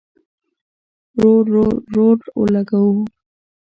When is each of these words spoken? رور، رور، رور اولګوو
رور، 1.21 1.43
رور، 1.53 1.75
رور 1.95 2.17
اولګوو 2.37 2.95